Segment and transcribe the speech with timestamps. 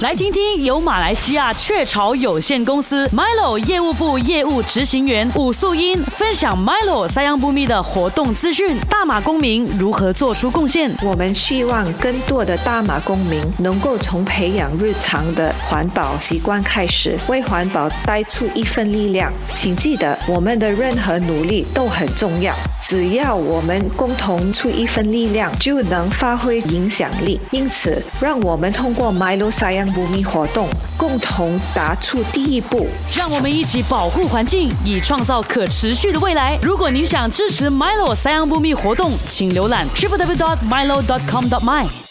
[0.00, 10.92] 来听听由马来西亚雀巢有限公司 Milo 业务部业务执行员武素英分享 Milo 三样不密的活动资讯，大马公民如何做出贡献。
[11.04, 19.32] 我们希望更多的大马公民能够从培养日常的环保习惯开始，为环保带出一份力量。
[19.54, 22.52] 请记得，我们的任何努力都很重要，
[22.82, 27.40] 只要我们共同出一份力量，就能发挥影响力。
[27.52, 32.88] 因此，让我们通过 Milo 三样不灭活动，共同踏出第一步。
[33.14, 36.58] 让我们一起保护环境，以创造可持续的未来。
[36.62, 42.03] 如果您想支持 Milo 三羊不密活动，请浏览 www.milo.com.my。